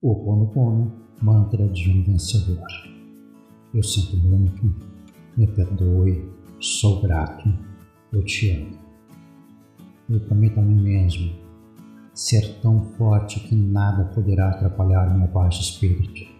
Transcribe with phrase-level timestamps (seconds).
[0.00, 2.64] O Pono mantra de um vencedor.
[3.74, 4.72] Eu sinto muito,
[5.36, 6.24] me perdoe,
[6.60, 7.52] sou grato,
[8.12, 8.78] eu te amo.
[10.08, 11.34] Eu prometo a mim mesmo
[12.14, 16.32] ser tão forte que nada poderá atrapalhar minha paz de espírito.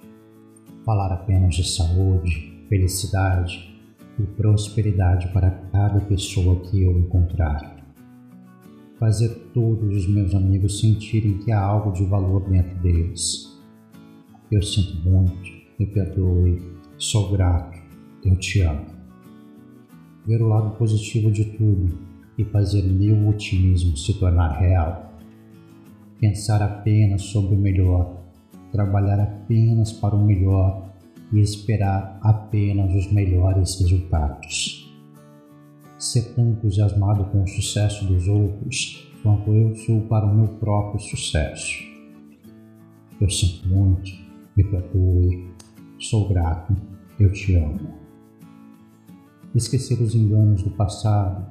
[0.85, 3.77] Falar apenas de saúde, felicidade
[4.21, 7.77] e prosperidade para cada pessoa que eu encontrar.
[9.01, 13.48] Fazer todos os meus amigos sentirem que há algo de valor dentro deles
[14.51, 16.63] eu sinto muito, me perdoe,
[16.97, 17.79] sou grato,
[18.25, 18.87] eu te amo.
[20.27, 21.99] Ver o lado positivo de tudo
[22.39, 25.13] e fazer meu otimismo se tornar real.
[26.19, 28.23] Pensar apenas sobre o melhor,
[28.73, 30.93] trabalhar apenas para o melhor
[31.33, 34.91] e esperar apenas os melhores resultados.
[35.99, 41.01] Ser tão entusiasmado com o sucesso dos outros quanto eu sou para o meu próprio
[41.01, 41.87] sucesso.
[43.21, 44.28] Eu sinto muito,
[44.65, 45.51] perdoe,
[45.99, 46.75] sou grato,
[47.19, 47.99] eu te amo.
[49.55, 51.47] Esquecer os enganos do passado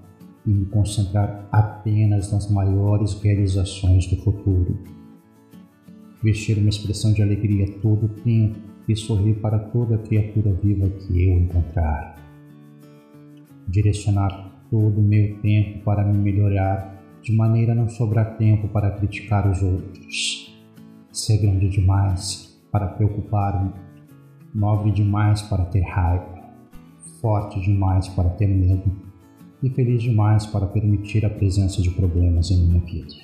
[0.46, 4.80] e me concentrar apenas nas maiores realizações do futuro.
[6.24, 11.28] Vestir uma expressão de alegria todo o tempo e sorrir para toda criatura viva que
[11.28, 12.16] eu encontrar.
[13.68, 18.92] Direcionar todo o meu tempo para me melhorar, de maneira a não sobrar tempo para
[18.92, 20.58] criticar os outros.
[21.12, 22.47] Ser grande demais
[22.78, 23.72] para preocupar-me,
[24.54, 26.44] nobre demais para ter raiva,
[27.20, 28.92] forte demais para ter medo
[29.64, 33.16] e feliz demais para permitir a presença de problemas em minha vida.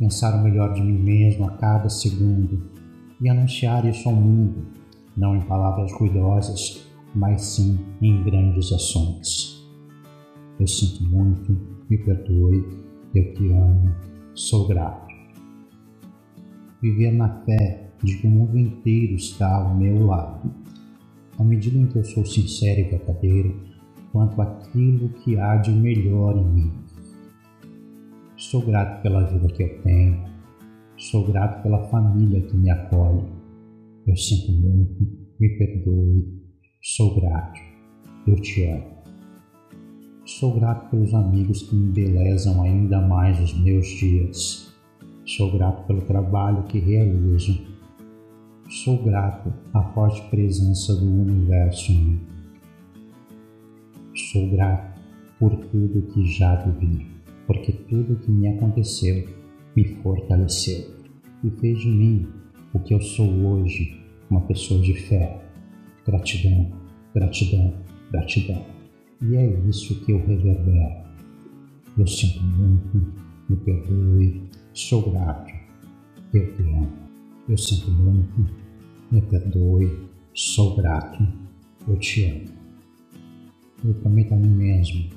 [0.00, 2.72] Pensar o melhor de mim mesmo a cada segundo
[3.20, 4.66] e anunciar isso ao mundo,
[5.16, 9.64] não em palavras ruidosas, mas sim em grandes ações.
[10.58, 11.56] Eu sinto muito,
[11.88, 12.66] me perdoe,
[13.14, 13.94] eu te amo,
[14.34, 15.06] sou grato.
[16.82, 20.50] Viver na fé de que o mundo inteiro está ao meu lado.
[21.38, 23.60] À medida em que eu sou sincero e verdadeiro
[24.12, 26.72] quanto àquilo que há de melhor em mim.
[28.36, 30.24] Sou grato pela vida que eu tenho,
[30.96, 33.24] sou grato pela família que me acolhe.
[34.06, 35.06] Eu sinto muito,
[35.38, 36.24] me perdoe,
[36.80, 37.60] sou grato,
[38.26, 38.98] eu te amo.
[40.24, 44.74] Sou grato pelos amigos que embelezam ainda mais os meus dias.
[45.24, 47.77] Sou grato pelo trabalho que realizo
[48.68, 52.20] Sou grato à forte presença do universo em mim.
[54.14, 55.00] Sou grato
[55.38, 57.06] por tudo que já vivi,
[57.46, 59.26] porque tudo que me aconteceu
[59.74, 60.84] me fortaleceu
[61.42, 62.28] e fez de mim
[62.74, 63.98] o que eu sou hoje,
[64.28, 65.42] uma pessoa de fé.
[66.04, 66.70] Gratidão,
[67.14, 67.72] gratidão,
[68.12, 68.66] gratidão.
[69.22, 71.08] E é isso que eu reverbero.
[71.96, 73.14] Eu sinto muito,
[73.48, 74.42] me perdoe,
[74.74, 75.54] sou grato,
[76.34, 77.07] eu te amo.
[77.48, 78.46] Eu sinto muito,
[79.10, 81.26] me perdoe, sou grato,
[81.88, 82.50] eu te amo.
[83.82, 85.08] Eu prometo a mim mesmo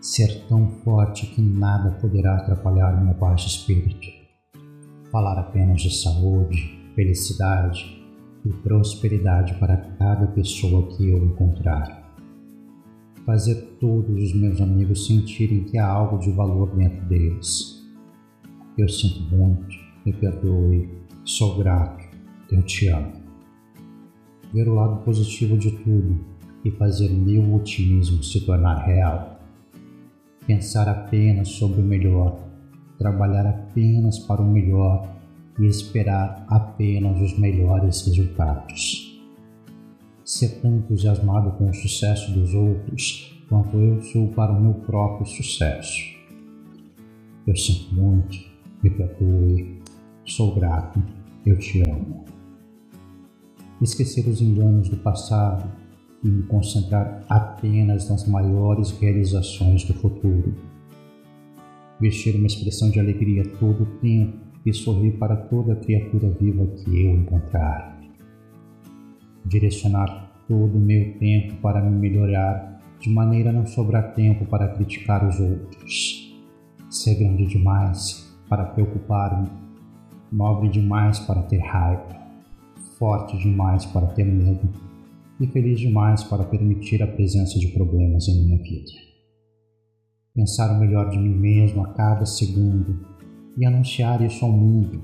[0.00, 4.08] ser tão forte que nada poderá atrapalhar paz de espírito.
[5.12, 8.02] Falar apenas de saúde, felicidade
[8.42, 12.16] e prosperidade para cada pessoa que eu encontrar.
[13.26, 17.86] Fazer todos os meus amigos sentirem que há algo de valor dentro deles.
[18.78, 19.76] Eu sinto muito,
[20.06, 20.99] me perdoe,
[21.30, 22.04] Sou grato,
[22.50, 23.12] eu te amo.
[24.52, 26.18] Ver o lado positivo de tudo
[26.64, 29.40] e fazer meu otimismo se tornar real.
[30.44, 32.36] Pensar apenas sobre o melhor,
[32.98, 35.08] trabalhar apenas para o melhor
[35.60, 39.22] e esperar apenas os melhores resultados.
[40.24, 45.24] Ser tão entusiasmado com o sucesso dos outros quanto eu sou para o meu próprio
[45.26, 46.02] sucesso.
[47.46, 48.36] Eu sinto muito,
[48.82, 49.80] me perdoe,
[50.30, 51.02] Sou grato,
[51.44, 52.24] eu te amo.
[53.80, 55.70] Esquecer os enganos do passado
[56.22, 60.54] e me concentrar apenas nas maiores realizações do futuro.
[61.98, 67.04] Vestir uma expressão de alegria todo o tempo e sorrir para toda criatura viva que
[67.04, 67.98] eu encontrar.
[69.46, 74.68] Direcionar todo o meu tempo para me melhorar, de maneira a não sobrar tempo para
[74.74, 76.36] criticar os outros.
[76.90, 79.69] Ser grande demais para preocupar-me
[80.32, 82.16] nobre demais para ter raiva,
[82.98, 84.68] forte demais para ter medo
[85.40, 88.92] e feliz demais para permitir a presença de problemas em minha vida.
[90.34, 93.04] Pensar o melhor de mim mesmo a cada segundo
[93.56, 95.02] e anunciar isso ao mundo,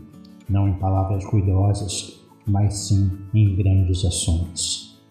[0.48, 5.02] não em palavras ruidosas, mas sim em grandes ações.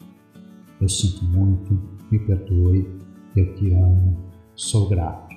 [0.80, 1.78] Eu sinto muito,
[2.12, 2.88] me perdoe,
[3.36, 4.18] eu te amo,
[4.56, 5.36] sou grato.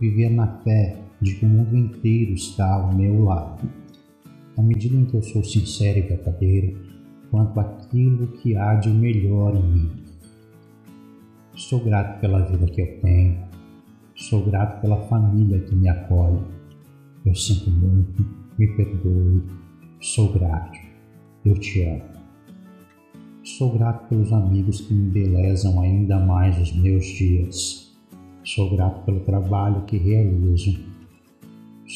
[0.00, 3.68] Viver na fé de que o mundo inteiro está ao meu lado.
[4.58, 6.78] à medida em que eu sou sincero e verdadeiro
[7.30, 9.90] quanto àquilo que há de melhor em mim.
[11.54, 13.38] Sou grato pela vida que eu tenho,
[14.14, 16.40] sou grato pela família que me acolhe.
[17.24, 18.22] Eu sinto muito,
[18.58, 19.42] me perdoe,
[20.00, 20.78] sou grato,
[21.44, 22.02] eu te amo.
[23.42, 27.96] Sou grato pelos amigos que embelezam ainda mais os meus dias.
[28.44, 30.91] Sou grato pelo trabalho que realizo.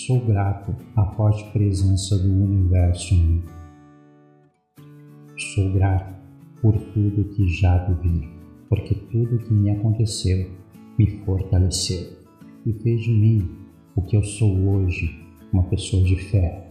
[0.05, 3.45] Sou grato à forte presença do universo em mim.
[5.39, 6.15] Sou grato
[6.61, 8.29] por tudo que já vivi,
[8.69, 10.51] porque tudo que me aconteceu
[10.99, 12.15] me fortaleceu
[12.67, 13.49] e fez de mim
[13.95, 15.19] o que eu sou hoje,
[15.51, 16.69] uma pessoa de fé.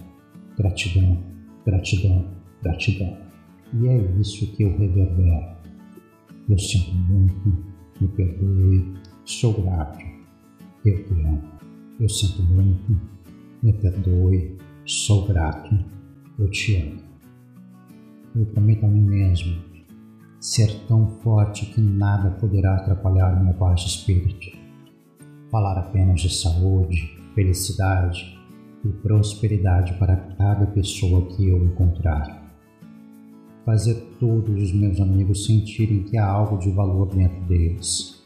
[0.55, 1.17] Gratidão,
[1.65, 2.27] gratidão,
[2.61, 3.17] gratidão.
[3.73, 5.55] E é isso que eu reverbero.
[6.47, 7.65] Eu sinto muito,
[7.99, 8.93] me perdoe,
[9.25, 10.05] sou grato,
[10.85, 11.55] eu te amo.
[11.97, 13.14] Eu sinto muito,
[13.65, 15.75] me perdoe, sou grato,
[16.39, 17.01] eu te amo.
[18.35, 19.59] Eu prometo a mim mesmo
[20.39, 24.55] ser tão forte que nada poderá atrapalhar minha paz de espírito.
[25.49, 28.39] Falar apenas de saúde, felicidade
[28.85, 32.45] e prosperidade para cada pessoa que eu encontrar
[33.65, 38.23] fazer todos os meus amigos sentirem que há algo de valor dentro deles.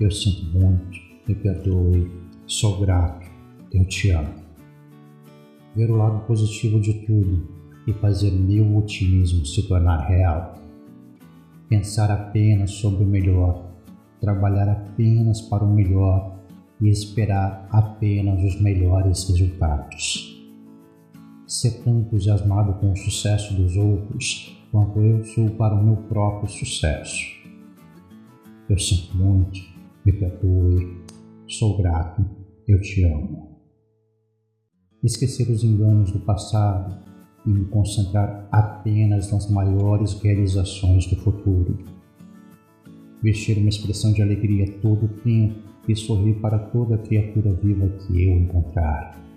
[0.00, 0.98] Eu sinto muito,
[1.28, 2.10] me perdoe,
[2.46, 3.27] sou grato,
[3.72, 4.34] eu te amo.
[5.74, 7.48] Ver o lado positivo de tudo
[7.86, 10.58] e fazer meu otimismo se tornar real.
[11.68, 13.70] Pensar apenas sobre o melhor,
[14.20, 16.38] trabalhar apenas para o melhor
[16.80, 20.38] e esperar apenas os melhores resultados
[21.48, 26.48] ser tão entusiasmado com o sucesso dos outros quanto eu sou para o meu próprio
[26.50, 27.24] sucesso.
[28.68, 29.58] Eu sinto muito,
[30.04, 31.02] me perdoe,
[31.48, 32.22] sou grato,
[32.68, 33.57] eu te amo.
[35.02, 36.98] Esquecer os enganos do passado
[37.46, 41.78] e me concentrar apenas nas maiores realizações do futuro.
[43.22, 45.56] Vestir uma expressão de alegria todo o tempo
[45.88, 49.28] e sorrir para toda criatura viva que eu encontrar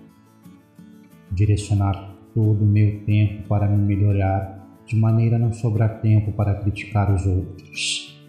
[1.32, 6.54] direcionar todo o meu tempo para me melhorar, de maneira a não sobrar tempo para
[6.54, 8.20] criticar os outros.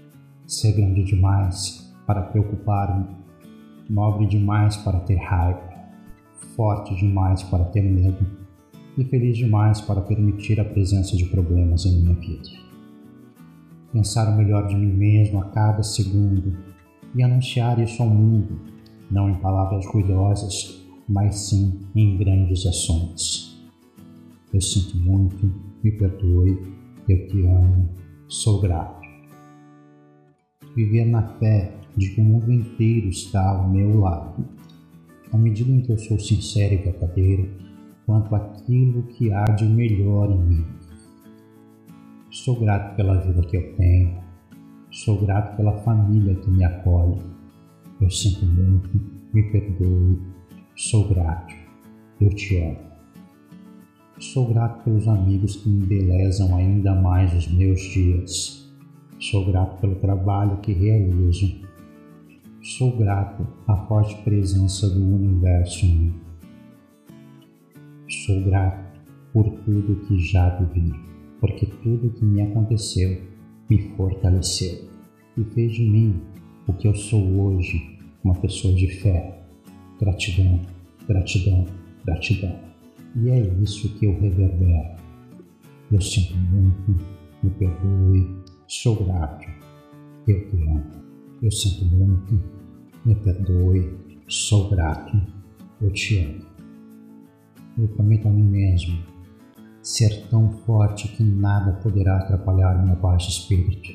[0.46, 3.06] Ser grande demais para preocupar-me,
[3.90, 5.73] nobre demais para ter raiva,
[6.56, 8.26] forte demais para ter medo
[8.98, 12.50] e feliz demais para permitir a presença de problemas em minha vida.
[13.92, 16.56] Pensar o melhor de mim mesmo a cada segundo
[17.16, 18.60] e anunciar isso ao mundo,
[19.10, 23.62] não em palavras ruidosas, mas sim em grandes ações.
[24.54, 25.52] Eu sinto muito,
[25.84, 26.58] me perdoe,
[27.10, 27.90] eu te amo,
[28.28, 29.02] sou grato.
[30.76, 34.44] Viver na fé de que o mundo inteiro está ao meu lado,
[35.34, 37.50] à medida em que eu sou sincero e verdadeiro
[38.06, 40.66] quanto àquilo que há de melhor em mim.
[42.30, 44.22] Sou grato pela vida que eu tenho,
[44.92, 47.20] sou grato pela família que me acolhe.
[48.00, 48.90] Eu sinto muito,
[49.34, 50.20] me perdoe,
[50.76, 51.54] Sou grato,
[52.20, 52.80] eu te amo.
[54.20, 58.74] Sou grato pelos amigos que embelezam ainda mais os meus dias.
[59.20, 61.63] Sou grato pelo trabalho que realizo.
[62.64, 66.14] Sou grato à forte presença do universo em mim.
[68.08, 69.02] Sou grato
[69.34, 70.94] por tudo que já vivi,
[71.42, 73.22] porque tudo que me aconteceu
[73.70, 74.88] me fortaleceu
[75.38, 76.22] e fez de mim
[76.66, 79.44] o que eu sou hoje, uma pessoa de fé,
[80.00, 80.62] Gratidão,
[81.06, 81.66] gratidão,
[82.06, 82.60] gratidão.
[83.18, 84.96] E é isso que eu reverbero.
[85.92, 86.96] Eu sinto muito,
[87.44, 89.50] me perdoe, sou grato,
[90.26, 91.04] eu te amo.
[91.44, 92.42] Eu sinto muito,
[93.06, 95.22] me perdoe, sou grato,
[95.82, 96.46] eu te amo.
[97.78, 99.04] Eu prometo a mim mesmo
[99.82, 103.90] ser tão forte que nada poderá atrapalhar minha paz de espírito.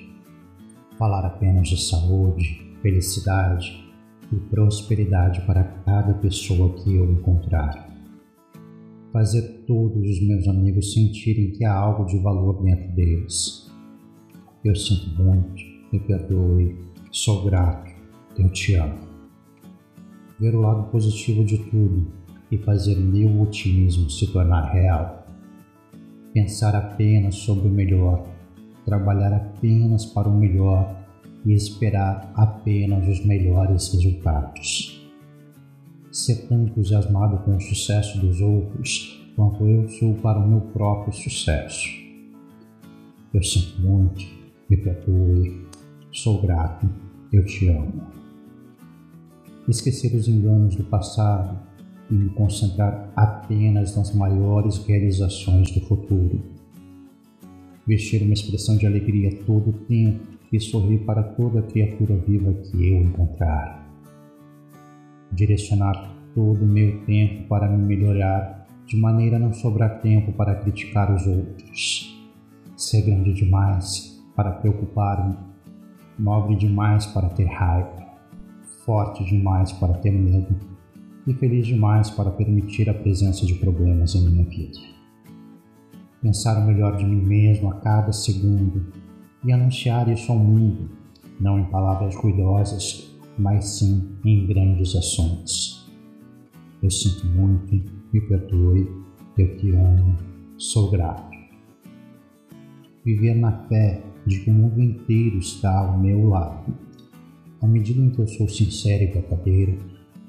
[0.98, 3.88] Falar apenas de saúde, felicidade,
[4.30, 7.88] e prosperidade para cada pessoa que eu encontrar.
[9.12, 13.70] Fazer todos os meus amigos sentirem que há algo de valor dentro deles.
[14.62, 16.76] Eu sinto muito, me perdoe,
[17.10, 17.87] sou grato,
[18.38, 18.98] eu te amo.
[20.38, 22.06] Ver o lado positivo de tudo
[22.50, 25.26] e fazer meu otimismo se tornar real.
[26.32, 28.26] Pensar apenas sobre o melhor,
[28.84, 30.96] trabalhar apenas para o melhor
[31.44, 35.10] e esperar apenas os melhores resultados.
[36.12, 41.12] Ser tão entusiasmado com o sucesso dos outros quanto eu sou para o meu próprio
[41.12, 41.88] sucesso.
[43.32, 44.24] Eu sinto muito,
[44.68, 45.66] me perdoe,
[46.10, 46.88] sou grato,
[47.32, 48.17] eu te amo.
[49.68, 51.58] Esquecer os enganos do passado
[52.10, 56.40] e me concentrar apenas nas maiores realizações do futuro.
[57.86, 62.90] Vestir uma expressão de alegria todo o tempo e sorrir para toda criatura viva que
[62.90, 63.86] eu encontrar.
[65.30, 70.54] Direcionar todo o meu tempo para me melhorar, de maneira a não sobrar tempo para
[70.54, 72.18] criticar os outros.
[72.74, 75.36] Ser grande demais para preocupar-me,
[76.18, 77.97] nobre demais para ter raiva,
[78.88, 80.56] forte demais para ter medo
[81.26, 84.78] e feliz demais para permitir a presença de problemas em minha vida.
[86.22, 88.86] Pensar o melhor de mim mesmo a cada segundo
[89.44, 90.88] e anunciar isso ao mundo,
[91.38, 95.86] não em palavras ruidosas, mas sim em grandes ações.
[96.82, 97.74] Eu sinto muito,
[98.10, 98.90] me perdoe,
[99.36, 100.16] eu te amo,
[100.56, 101.36] sou grato.
[103.04, 106.87] Viver na fé de que o mundo inteiro está ao meu lado.
[107.60, 109.78] À medida em que eu sou sincero e verdadeiro,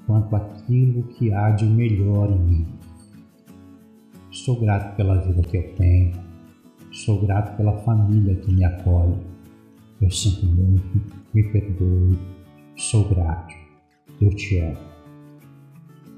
[0.08, 2.68] quanto àquilo que há de melhor em mim.
[4.32, 6.18] Sou grato pela vida que eu tenho,
[6.92, 9.16] sou grato pela família que me acolhe.
[10.02, 11.02] Eu sinto muito,
[11.34, 12.18] me perdoe,
[12.76, 13.54] sou grato,
[14.20, 14.90] eu te amo.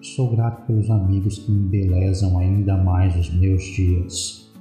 [0.01, 4.51] Sou grato pelos amigos que embelezam ainda mais os meus dias.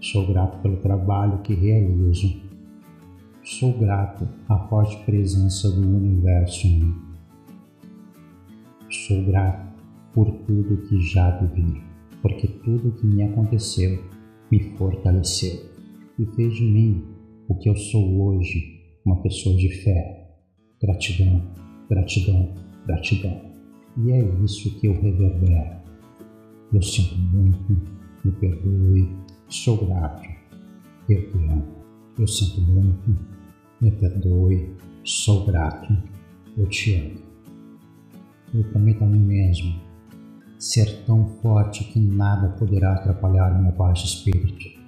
[0.00, 2.49] Sou grato pelo trabalho que realizo.
[3.58, 6.94] Sou grato à forte presença do universo em mim.
[8.88, 9.82] Sou grato
[10.14, 11.82] por tudo que já vivi,
[12.22, 14.04] porque tudo que me aconteceu
[14.52, 15.68] me fortaleceu
[16.16, 17.04] e fez de mim
[17.48, 20.30] o que eu sou hoje, uma pessoa de fé.
[20.80, 21.42] Gratidão,
[21.88, 22.54] gratidão,
[22.86, 23.40] gratidão.
[23.96, 25.80] E é isso que eu reverbero.
[26.72, 27.76] Eu sinto muito,
[28.24, 29.08] me perdoe,
[29.48, 30.28] sou grato,
[31.08, 31.80] eu te amo.
[32.18, 33.39] Eu sinto muito,
[33.80, 35.96] me perdoe, sou grato,
[36.56, 37.30] eu te amo
[38.52, 39.80] eu prometo a mim mesmo
[40.58, 44.78] ser tão forte que nada poderá atrapalhar meu baixo espírito.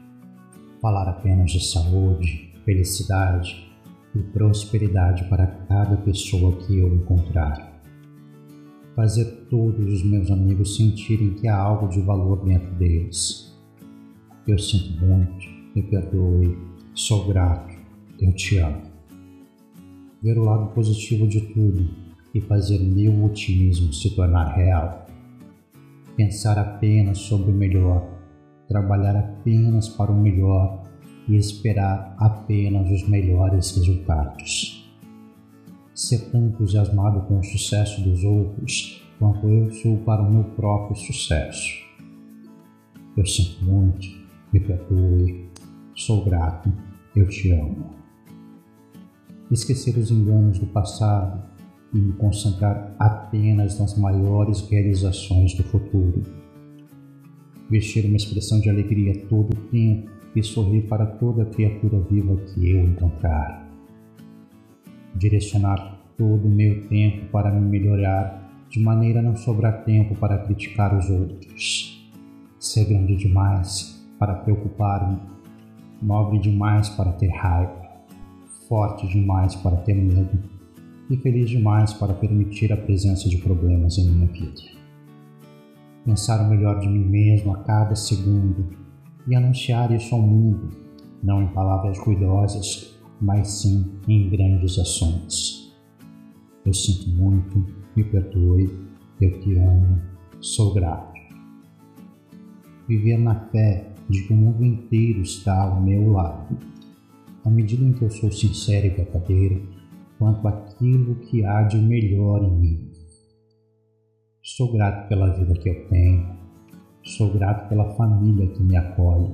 [0.82, 3.72] Falar apenas de saúde, felicidade
[4.14, 7.80] e prosperidade para cada pessoa que eu encontrar.
[8.94, 13.56] Fazer todos os meus amigos sentirem que há algo de valor dentro deles.
[14.46, 16.58] Eu sinto muito, me perdoe,
[16.94, 17.72] sou grato,
[18.21, 18.83] eu te amo.
[20.23, 21.88] Ver o lado positivo de tudo
[22.35, 25.07] e fazer meu otimismo se tornar real.
[26.16, 28.09] Pensar apenas sobre o melhor,
[28.69, 30.85] trabalhar apenas para o melhor
[31.28, 34.90] e esperar apenas os melhores resultados.
[35.95, 40.97] Ser tão entusiasmado com o sucesso dos outros quanto eu sou para o meu próprio
[40.97, 41.83] sucesso.
[43.16, 44.07] Eu sinto muito,
[44.52, 45.49] me perdoe,
[45.95, 46.73] sou grato,
[47.14, 48.01] eu te amo.
[49.52, 51.42] Esquecer os enganos do passado
[51.92, 56.23] e me concentrar apenas nas maiores realizações do futuro.
[57.68, 62.71] Vestir uma expressão de alegria todo o tempo e sorrir para toda criatura viva que
[62.71, 63.68] eu encontrar.
[65.14, 70.38] Direcionar todo o meu tempo para me melhorar, de maneira a não sobrar tempo para
[70.38, 72.11] criticar os outros.
[72.59, 75.18] Ser grande demais para preocupar-me,
[76.00, 77.81] nobre demais para ter raiva,
[78.73, 80.38] forte demais para ter medo
[81.11, 84.62] e feliz demais para permitir a presença de problemas em minha vida.
[86.07, 88.71] Pensar o melhor de mim mesmo a cada segundo
[89.29, 90.71] e anunciar isso ao mundo,
[91.23, 95.71] não em palavras ruidosas, mas sim em grandes ações.
[96.64, 98.75] Eu sinto muito, me perdoe,
[99.21, 100.00] eu te amo,
[100.41, 101.21] sou grato.
[102.88, 106.57] Viver na fé de que o mundo inteiro está ao meu lado.
[107.44, 109.68] À medida em que eu sou sincero e verdadeiro,
[110.18, 112.92] quanto àquilo que há de melhor em mim.
[114.40, 116.37] Sou grato pela vida que eu tenho,
[117.02, 119.32] sou grato pela família que me acolhe.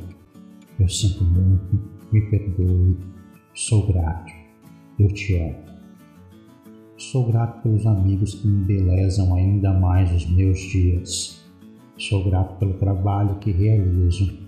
[0.81, 1.79] Eu sinto muito,
[2.11, 2.97] me perdoe,
[3.55, 4.33] sou grato,
[4.99, 5.69] eu te amo.
[6.97, 11.45] Sou grato pelos amigos que embelezam ainda mais os meus dias.
[11.99, 14.48] Sou grato pelo trabalho que realizo.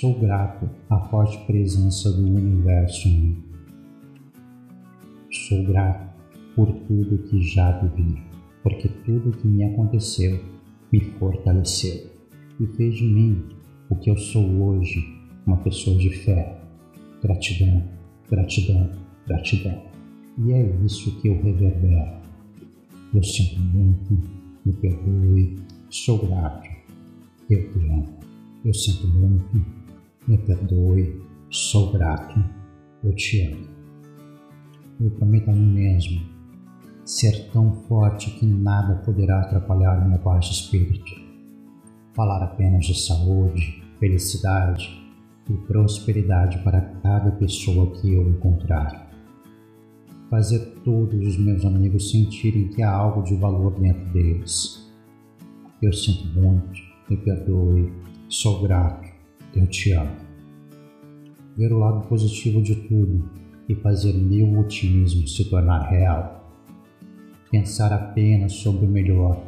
[0.00, 3.44] Sou grato à forte presença do universo em mim.
[5.30, 6.16] Sou grato
[6.56, 8.22] por tudo que já vivi,
[8.62, 10.42] porque tudo que me aconteceu
[10.90, 12.10] me fortaleceu
[12.58, 13.44] e fez de mim
[13.90, 15.04] o que eu sou hoje,
[15.46, 16.58] uma pessoa de fé.
[17.22, 17.84] Gratidão,
[18.30, 18.90] gratidão,
[19.26, 19.82] gratidão.
[20.38, 22.12] E é isso que eu reverbero.
[23.12, 24.18] Eu sinto muito,
[24.64, 25.56] me perdoe,
[25.90, 26.66] sou grato,
[27.50, 28.22] eu te amo.
[28.64, 29.81] Eu sinto muito,
[30.26, 32.42] me perdoe, sou grato,
[33.04, 33.72] eu te amo
[35.04, 36.20] eu prometo a mim mesmo
[37.04, 41.10] ser tão forte que nada poderá atrapalhar paz de espírito.
[42.14, 45.02] Falar apenas de saúde, felicidade
[45.50, 49.10] e prosperidade para cada pessoa que eu encontrar.
[50.30, 54.88] Fazer todos os meus amigos sentirem que há algo de valor dentro deles.
[55.82, 57.92] Eu sinto muito, me perdoe,
[58.28, 59.11] sou grato,
[59.54, 60.16] eu te amo.
[61.56, 63.28] Ver o lado positivo de tudo
[63.68, 66.42] e fazer meu otimismo se tornar real
[67.52, 69.44] pensar apenas sobre o melhor,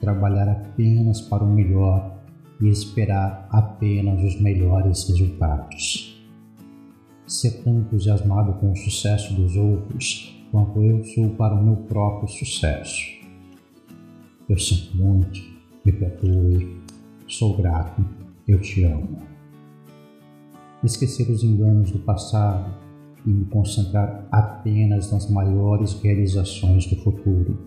[0.00, 2.22] trabalhar apenas para o melhor
[2.60, 6.16] e esperar apenas os melhores resultados.
[7.26, 12.28] Ser tão entusiasmado com o sucesso dos outros quanto eu sou para o meu próprio
[12.28, 13.18] sucesso.
[14.48, 15.40] Eu sinto muito,
[15.84, 16.80] me perdoe,
[17.26, 18.04] sou grato,
[18.46, 19.29] eu te amo.
[20.82, 22.74] Esquecer os enganos do passado
[23.26, 27.58] e me concentrar apenas nas maiores realizações do futuro.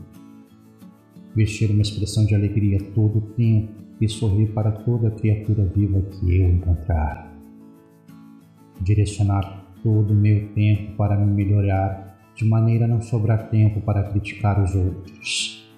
[1.35, 6.37] Vestir uma expressão de alegria todo o tempo e sorrir para toda criatura viva que
[6.37, 7.31] eu encontrar.
[8.81, 14.09] Direcionar todo o meu tempo para me melhorar, de maneira a não sobrar tempo para
[14.09, 15.71] criticar os outros.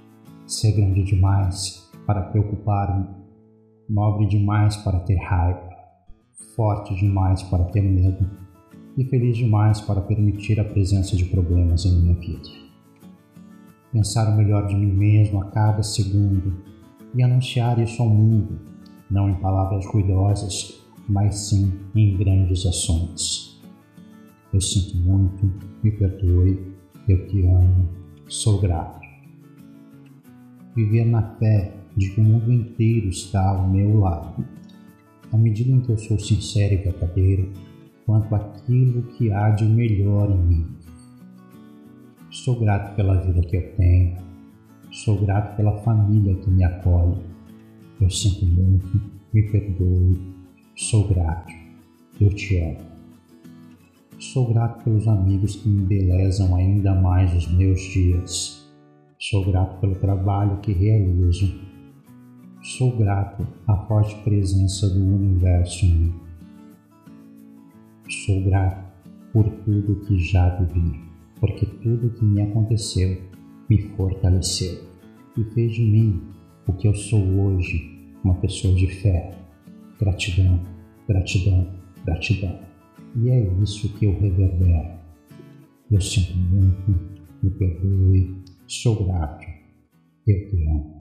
[0.47, 3.07] Ser grande demais para preocupar-me,
[3.89, 5.64] nobre demais para ter raiva,
[6.55, 8.29] forte demais para ter medo
[8.97, 12.49] e feliz demais para permitir a presença de problemas em minha vida.
[13.91, 16.53] Pensar o melhor de mim mesmo a cada segundo
[17.13, 18.59] e anunciar isso ao mundo,
[19.09, 23.61] não em palavras ruidosas, mas sim em grandes ações.
[24.51, 25.51] Eu sinto muito,
[25.83, 26.73] me perdoe,
[27.07, 27.89] eu te amo,
[28.27, 29.05] sou grato.
[30.75, 34.45] Viver na fé de que o mundo inteiro está ao meu lado.
[35.35, 37.51] À medida em que eu sou sincero e verdadeiro,
[38.05, 40.65] quanto aquilo que há de melhor em mim.
[42.31, 44.17] Sou grato pela vida que eu tenho,
[44.93, 47.17] sou grato pela família que me acolhe.
[47.99, 49.01] Eu sinto muito,
[49.33, 50.17] me perdoe,
[50.73, 51.51] sou grato,
[52.21, 52.77] eu te amo.
[54.17, 58.65] Sou grato pelos amigos que embelezam ainda mais os meus dias.
[59.19, 61.74] Sou grato pelo trabalho que realizo.
[62.65, 66.13] Sou grato à forte presença do universo em mim.
[68.09, 68.91] Sou grato
[69.31, 70.99] por tudo que já vivi,
[71.39, 73.21] porque tudo que me aconteceu
[73.69, 74.83] me fortaleceu
[75.37, 76.19] e fez de mim
[76.67, 79.37] o que eu sou hoje, uma pessoa de fé.
[79.99, 80.59] Gratidão,
[81.07, 81.71] gratidão,
[82.03, 82.59] gratidão.
[83.15, 84.89] E é isso que eu reverbero.
[85.91, 86.99] Eu sinto muito,
[87.43, 89.45] me perdoe, sou grato,
[90.25, 90.93] eu te amo.